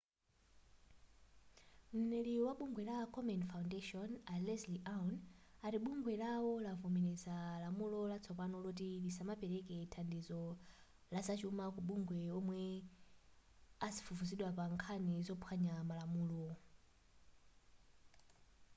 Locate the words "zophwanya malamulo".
15.27-16.43